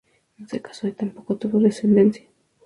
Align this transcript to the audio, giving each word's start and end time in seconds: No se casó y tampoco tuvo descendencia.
No 0.37 0.47
se 0.47 0.59
casó 0.63 0.87
y 0.87 0.93
tampoco 0.93 1.35
tuvo 1.37 1.59
descendencia. 1.59 2.23